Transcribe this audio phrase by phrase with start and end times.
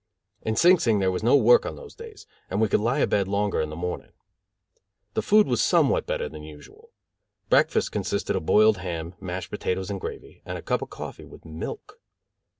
[0.41, 3.27] In Sing Sing there was no work on those days, and we could lie abed
[3.27, 4.13] longer in the morning.
[5.13, 6.89] The food was somewhat better than usual.
[7.49, 11.45] Breakfast consisted of boiled ham, mashed potatoes and gravy, and a cup of coffee with
[11.45, 11.99] milk.